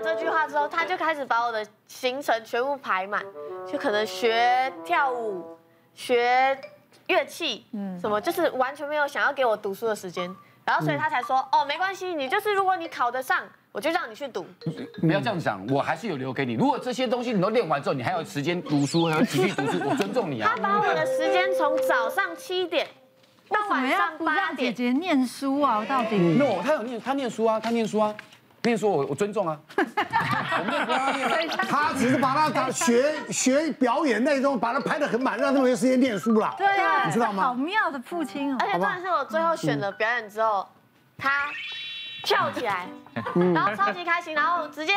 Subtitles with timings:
[0.00, 3.22] 了这句话之后，他就开始把我的行程全部排满，
[3.70, 5.56] 就可能学跳舞、
[5.94, 6.58] 学
[7.06, 10.34] 乐器，嗯，什么就是完全没有想要给我读书的时间。
[10.64, 13.42] 然后所以他才说，哦，没关系，你就是如果你考得上，
[13.72, 14.46] 我就让你去读。
[15.00, 16.52] 不要这样讲，我还是有留给你。
[16.52, 20.52] 如果这些东西你都练完之后，你还有时间读书，还有继续读书，我尊重你啊。
[20.54, 22.86] 他把我的时间从早上七点
[23.48, 28.14] 到晚上八点，姐姐念书啊，到底？no，他有念，他念书啊，他念书啊。
[28.62, 29.58] 念书我我尊重啊。
[31.68, 36.54] 他只是把他当学学表演那种，把他拍的很满，让他没有时间念书了。
[36.58, 37.44] 对啊，你知道吗？
[37.44, 38.56] 好妙的父亲哦。
[38.60, 40.68] 而且当然是我最后选了表演之后，
[41.16, 41.30] 他
[42.22, 42.86] 跳起来，
[43.54, 44.92] 然后超级开心，然后直接。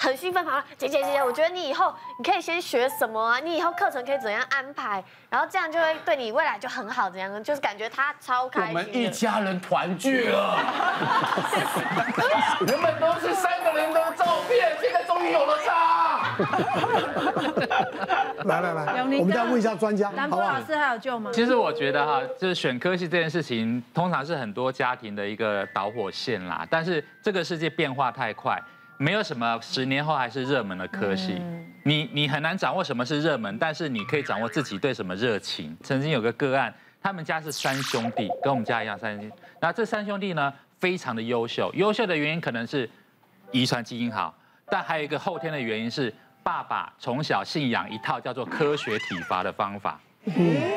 [0.00, 3.40] 很兴奋，跑了，姐姐姐姐，我觉得你以后你可以先学什么啊？
[3.40, 5.02] 你以后课程可以怎样安排？
[5.28, 8.68] 然后这样就会对你未来就很好，怎样就是感觉他超开心。
[8.68, 10.56] 我们一家人团聚了，
[12.68, 12.97] 原本
[18.48, 21.30] 来来来，我们再问一下专家，南波老师还有救吗？
[21.32, 26.66] 其实我觉得哈，就是选科系这件事情，通常是很多家庭的一个导火线啦。
[26.68, 28.60] 但是这个世界变化太快。
[29.00, 31.40] 没有什么十年后还是热门的科系，
[31.84, 35.76] 你你很难掌握什么是热门，但是你可以掌握自己对什么热情。
[35.84, 39.32] 曾经有个个案，他们家是三兄弟，跟我们家一样三兄弟。
[39.60, 42.90] 那这三兄弟呢，非常的优秀，优秀的原因可能是
[43.52, 44.36] 遗传基因好，
[44.68, 46.12] 但还有一个后天的原因是
[46.48, 50.00] 爸爸从小信仰一套叫做科学体罚的方法。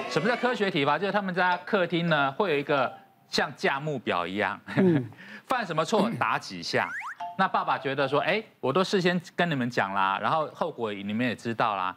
[0.09, 0.99] 什么叫科学体罚？
[0.99, 2.91] 就是他们家客厅呢会有一个
[3.29, 4.59] 像价目表一样，
[5.47, 6.89] 犯什么错打几下。
[7.37, 11.95] 那爸爸觉得说，哎，我都事先跟你们讲啦，然后后果你们也知道啦，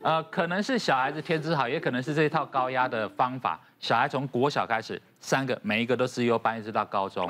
[0.00, 3.60] 呃，可能是小孩子天资好，也可能是这一套高压的方法。
[3.78, 7.28] 小孩从国小开始，三个每一个都是优班，一直到高中，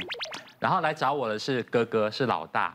[0.60, 2.72] 然后来找我的是哥哥，是老大。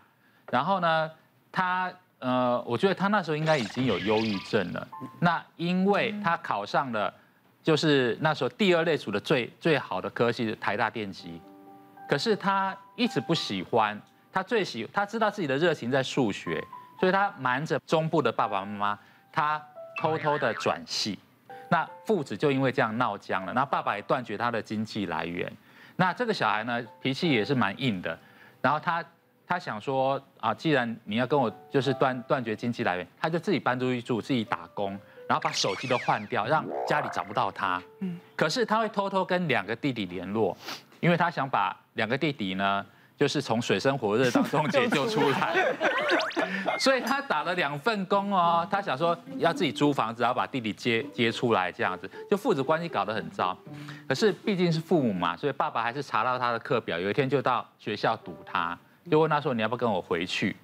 [0.51, 1.09] 然后呢，
[1.53, 1.89] 他
[2.19, 4.87] 呃，我觉得他那时候应该已经有忧郁症了。
[5.19, 7.13] 那因为他考上了，
[7.61, 11.39] 就是那时候第二类组的最最好的科系，台大电机，
[12.09, 13.99] 可是他一直不喜欢。
[14.31, 16.63] 他最喜，他知道自己的热情在数学，
[16.99, 18.99] 所以他瞒着中部的爸爸妈妈，
[19.31, 19.59] 他
[19.99, 21.17] 偷偷的转系。
[21.69, 25.51] 那父子就因为这样闹僵了，那爸爸也断绝他的经济来源。
[25.95, 28.17] 那这个小孩呢，脾气也是蛮硬的。
[28.61, 29.03] 然后他
[29.47, 34.91] 他想说啊，既然你要跟我就是断断绝经济来源，他就自己搬出去住，自己打工，
[35.27, 37.81] 然后把手机都换掉，让家里找不到他。
[38.01, 38.19] 嗯。
[38.35, 40.55] 可是他会偷偷跟两个弟弟联络，
[40.99, 42.85] 因为他想把两个弟弟呢。
[43.17, 45.75] 就是从水深火热当中解救出来，
[46.77, 48.67] 所以他打了两份工哦。
[48.69, 53.57] 他想说要自己租房子，然后把弟弟接接出来，这样子就父子关系搞得很糟。
[54.07, 56.99] 可是毕竟是父母嘛，所以爸爸还是查到他的课表。
[56.99, 58.77] 有一天就到学校堵他，
[59.09, 60.55] 就问他说：“你要不要跟我回去？”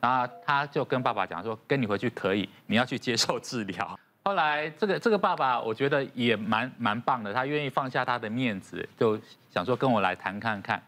[0.00, 9.18] 然后他就跟爸爸讲说：“跟你回去可以，你要去接受治疗。”后来这个这个爸爸我觉得也蛮蛮棒的，他愿意放下他的面子，就
[9.50, 10.80] 想说跟我来谈看看。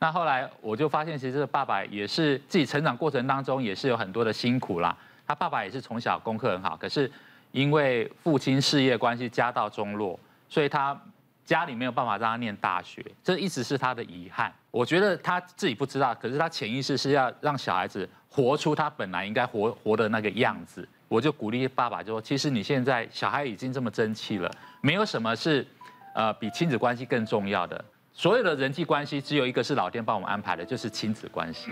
[0.00, 4.96] 那后来我就发现，其实这个爸爸也是自己成长过程当中也是有很多的辛苦啦。
[5.26, 7.10] 他爸爸也是从小功课很好，可是
[7.52, 10.18] 因为父亲事业关系家道中落，
[10.48, 11.00] 所以他
[11.44, 14.52] 家里没有办法让他念大学，这一直是他的遗憾。
[14.70, 20.88] 我觉得他自己不知道，可是他潜意识是要让小孩子活出他本来应该活活的那个样子。
[21.08, 24.50] 我就鼓励爸爸就说：其实你现在小孩已经这么争气了，
[24.80, 25.66] 没有什么是
[26.14, 27.84] 呃比亲子关系更重要的。
[28.14, 31.70] 所有的人际关系，只有一个是老天帮我们安排的，就是亲子关系。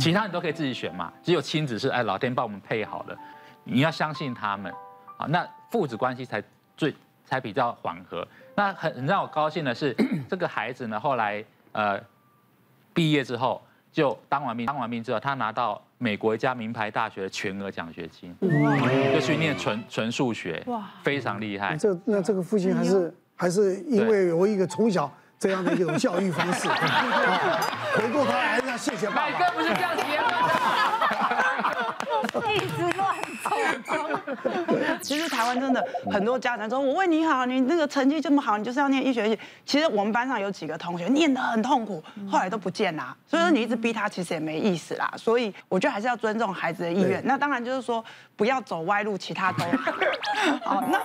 [0.00, 3.16] 其他你都可以自己选嘛，只有亲子是哎老天帮我们配好了，
[3.62, 4.72] 你要相信他们。
[5.16, 6.42] 啊，那父子关系才
[6.76, 6.92] 最
[7.24, 8.26] 才比较缓和。
[8.54, 9.94] 那很很让我高兴的是，
[10.28, 12.00] 这个孩子呢，后来呃
[12.94, 18.34] 毕业之后就当完兵，当完兵之后他拿到美国一家名牌大学的全额奖学金，
[19.12, 21.76] 就去念纯纯数学，哇，非常厉害。
[21.76, 25.10] 这那这个父亲还是还是因为有一个从小。
[25.38, 26.68] 这样的一种教育方式，
[27.98, 29.28] 回过头来要谢谢爸爸。
[29.28, 30.24] 乃哥不是这样结婚
[32.30, 33.50] 的， 一直乱说。
[35.00, 43.16] 其实台湾真的很多家长说：“我为你好，你那个成绩这么好，你就是要念医学系。”其实我们班上有几个同学念得很痛苦，后来都不见啦。
[43.26, 45.12] 所以说你一直逼他，其实也没意思啦。
[45.16, 47.22] 所以我觉得还是要尊重孩子的意愿。
[47.24, 48.04] 那当然就是说
[48.36, 49.64] 不要走歪路，其他都
[50.64, 50.80] 好。
[50.90, 51.00] 那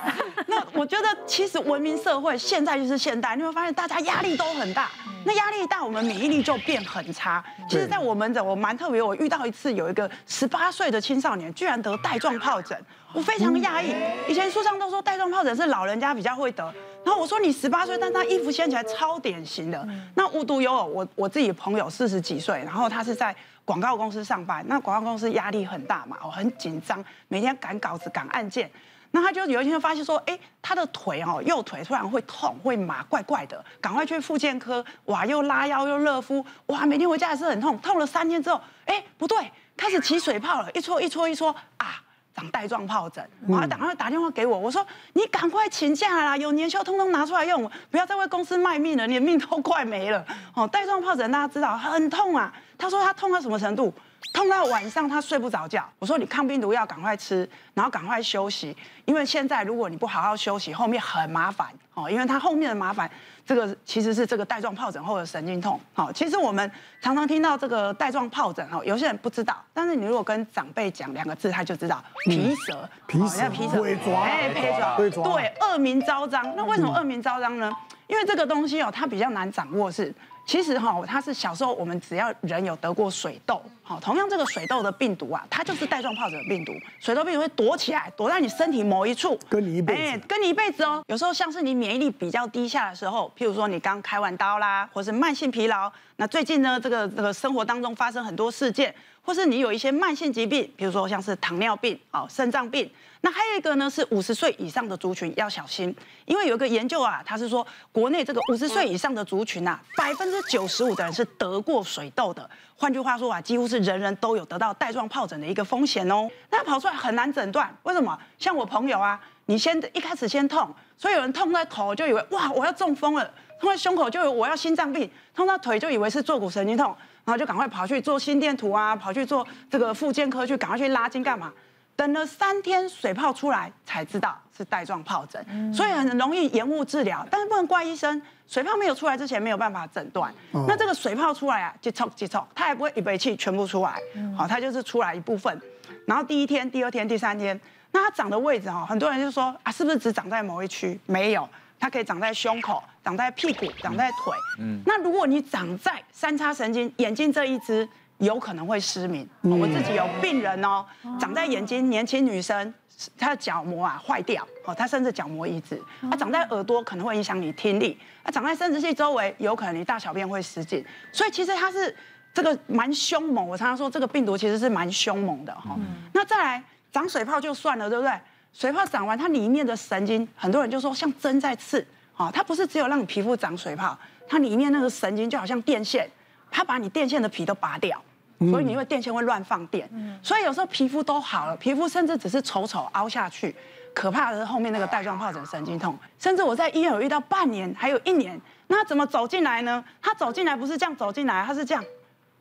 [0.46, 4.28] 那我觉得其实文明社会现在就是现代，你会发现大家压力。
[4.38, 4.88] 都很大，
[5.24, 7.42] 那压力大，我们免疫力就变很差。
[7.68, 12.78] 其实，在我门诊，我蛮特别，我遇到一次有一个十八岁的青少年，居然得带状疱疹，
[13.12, 13.92] 我非常讶异。
[14.28, 16.62] 以前书上都说带状疱疹是老人家比较会得，
[17.04, 19.84] 然后我说你十八岁，但他衣服掀起来超典型的。
[20.14, 28.70] 那无独有偶，我我自己朋友四十几岁，然后他是在广告公司上班，那广告公司压力很大嘛，我，很紧张，每天赶稿子、赶案件。
[29.10, 42.02] 那他就有一天就发现说，哎，他的腿哦，右腿突然会痛、会麻，怪怪的，赶快去复健科，哇，又拉腰又热敷，哇，每天回家还是很痛，痛了三天之后，哎，不对，开始起水泡了，一搓一搓一搓，啊，
[42.34, 50.24] 长带状疱疹，然后赶快打电话给我，我说你赶快请假啦，有年休通通拿出来用，不要再为公司卖命了，你的命都快没了。
[50.54, 53.92] 哦，带状疱疹大家知道很痛啊，他说他痛到什么程度？
[54.32, 63.10] 痛到晚上他睡不着觉，我说你抗病毒药赶快吃，然后赶快休息，因为现在如果你不好好休息，后面很麻烦哦，因为他后面的麻烦，
[63.44, 65.80] 这个其实是这个带状疱疹后的神经痛。
[65.92, 66.70] 好，其实我们
[67.00, 73.82] 常常听到这个带状疱疹哦，有些人不知道，但是你如果跟长辈讲两个字，他就知道皮蛇，皮蛇，皮蛇，
[74.14, 76.54] 哎，皮蛇，对，恶名昭彰。
[76.54, 77.72] 那为什么恶名昭彰呢？
[78.06, 80.14] 因为这个东西哦，它比较难掌握是。
[80.48, 86.72] 其实哈，它是小时候我们只要人有得过水痘，好，同样这个水痘的病毒啊，它就是带状疱疹的病毒。
[86.98, 91.02] 水痘病毒会躲起来，躲在你身体某一处，跟你一辈子，哎，跟你一辈子哦。
[91.08, 95.92] 有时候像是你免疫力比较低下的时候，譬如说你刚开完刀啦，或是慢性疲劳。
[96.16, 102.90] 那最近呢，这个这个生活当中发生很多事件，或是你有一些慢性疾病，比如说像是糖尿病、哦，肾脏病。
[103.20, 105.92] 那还有一个呢，是五十岁以上的族群要小心，
[106.24, 112.48] 因为有一个研究啊，他是说国内这个五十岁以上的族群啊，百分之九十五的人是得过水痘的。
[112.76, 116.28] 换句话说啊，几乎是人人都有得到带状疱疹的一个风险哦。
[116.50, 118.16] 那跑出来很难诊断，为什么？
[118.38, 123.28] 像我朋友啊，你先一开始先痛，所以有人痛在头就以为哇我要中风了，
[123.60, 126.94] 痛在胸口就以为我要心脏病，痛到腿就以为是坐骨神经痛，
[127.24, 131.52] 然后就赶快跑去做心电图啊，跑去做这个复健科去赶快去拉筋干嘛？
[131.98, 137.26] 等了三天，水泡出来才知道是带状疱疹，嗯、所以很容易延误治疗。
[137.28, 140.32] 但是不能怪医生，水泡没有出来之前没有办法诊断。
[140.52, 143.98] 哦、那这个水泡出来啊，急抽急抽，它也不会一口气全部出来，
[144.36, 145.60] 好、它就是出来一部分。
[146.06, 147.60] 然后第一天、第二天、第三天，
[147.90, 151.00] 那它长的位置哈，很多人就说啊，是不是只长在某一区？
[151.06, 151.48] 没有，
[151.80, 154.32] 它可以长在胸口、长在屁股、长在腿。
[154.60, 157.88] 嗯，那如果你长在三叉神经、眼睛这一只。
[158.18, 159.28] 有可能会失明。
[159.42, 160.84] 我自己有病人哦，
[161.18, 162.72] 长在眼睛，年轻女生，
[163.16, 165.80] 她的角膜啊坏掉，哦，她甚至角膜移植。
[166.10, 170.84] 她长在耳朵可能会影响你听力，她长在生殖器周围，有可能你大小便会失禁。
[171.12, 171.94] 所以其实它是
[172.34, 173.48] 这个蛮凶猛。
[173.48, 175.76] 我常常说这个病毒其实是蛮凶猛的哈。
[176.12, 178.12] 那再来长水泡就算了，对不对？
[178.52, 181.86] 水泡长完，它里面的神经，很多人就说像针在刺，
[182.16, 186.10] 哦，它不是只有让你皮肤长水泡，它里面那个神经就好像电线，
[186.50, 188.02] 它把你电线的皮都拔掉。
[188.38, 189.88] 所以你因为电线会乱放电，
[190.22, 193.54] 所以有时候皮肤都好了，皮肤甚至只是丑丑凹下去，
[193.92, 199.84] 可怕的是后面那个带状疱疹神经痛，甚至我在医院有遇到半年，还有一年，那他怎么走进来呢？
[200.00, 201.84] 他走进来不是这样走进来，他是这样，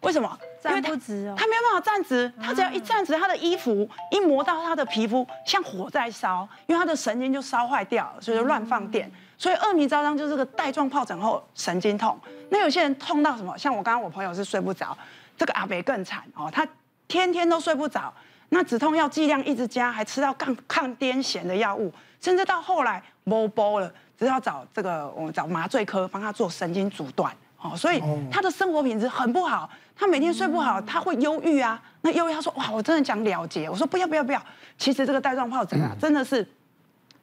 [0.01, 0.37] 为什么？
[0.61, 12.19] 站不直哦，他没有办法站直，他只要一站直，他的衣服一磨到他的皮肤，像火在烧，因为他的神经就烧坏掉了，所以就乱放电，所以恶名昭彰就是这个带状疱疹后神经痛。
[12.49, 13.57] 那有些人痛到什么？
[13.57, 14.95] 像我刚刚我朋友是睡不着。
[15.37, 16.67] 这个阿北更惨哦，他
[17.07, 18.13] 天天都睡不着，
[18.49, 27.31] 那止痛药剂量一直加，还吃到抗抗癫痫的药物，甚至到后来摸包了，只要找这个我们找麻醉科帮他做神经阻断
[27.61, 28.01] 哦，所以
[28.31, 31.81] 他的生活品质很不好，他每天睡不好，他会忧郁啊。
[32.01, 34.41] 那忧郁他说哇，我真的想了结，我说不要不要不要，
[34.77, 36.47] 其实这个带状疱疹啊，真的是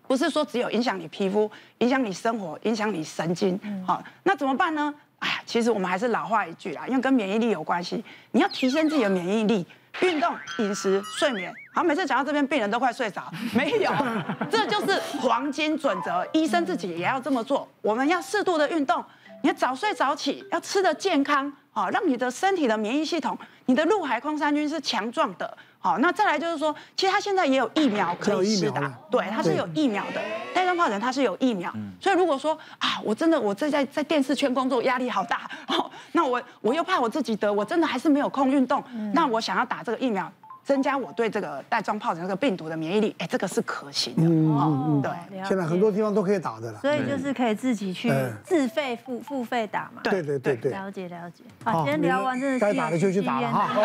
[0.06, 4.94] 不是说只有影响你皮肤，影响你生活，影响你神经，好，那怎么办呢？
[5.24, 9.66] 哎呀，其实我们还是老话一句啦，因为跟免疫力有关系，你要提升自己的免疫力，
[10.02, 11.50] 运动、饮食、睡眠。
[11.72, 13.90] 好，每次讲到这边，病人都快睡着，没有，
[14.50, 17.66] 这就是黄金准则，医生自己也要这么做。
[17.80, 19.02] 我们要适度的运动，
[19.40, 25.56] 你要早睡早起，要吃的健康，好，让你的身体的免疫系统，你的陆海空三军是强壮的。
[25.78, 30.20] 好，那再来就是说，其实他现在也有疫苗可以施打，对，它是有疫苗的。
[30.54, 31.70] 带状疱疹它是有疫苗，
[32.04, 38.84] 所以如果说啊，我真的我在在在电视圈工作压力好大， 哦，那我我又怕我自己得，我真的还是没有空运动，
[39.14, 40.30] 那我想要打这个疫苗。
[40.66, 44.22] 增加我对这个带状疱疹这个病毒的免疫力，哎，这个是可行的。
[44.22, 46.80] 嗯嗯嗯，对，现在很多地方都可以打的了。
[46.80, 48.10] 所以就是可以自己去
[48.42, 50.00] 自费付付费打嘛。
[50.02, 51.44] 对对对对，了解了解。
[51.62, 53.68] 好，今天聊完真的是该打的就去打了哈。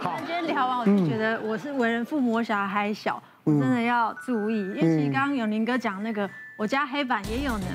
[0.00, 3.22] 好，今天聊完我就觉得我是为人父母，我小孩还小。
[3.44, 6.28] 真的要注意，尤其刚刚永宁哥讲那个。
[6.56, 7.66] 我家黑板也有呢，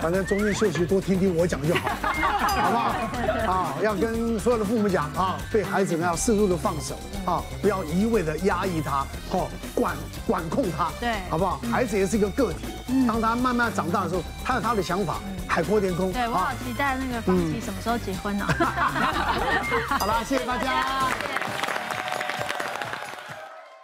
[0.00, 3.52] 反正中间休息多听听我讲就好， 好不好？
[3.52, 9.94] 啊，要跟所有的父母讲啊，对孩子呢要适度的放手啊，不要一味的压抑他，哦，管
[10.26, 11.60] 管控他，对，好不好？
[11.70, 12.64] 孩子也是一个个体，
[13.06, 16.10] 当他慢慢长大的时候，他有他的想法，海阔天空。
[16.14, 18.46] 对，我好期待那个方琦什么时候结婚呢？
[20.00, 21.43] 好了，谢谢大家。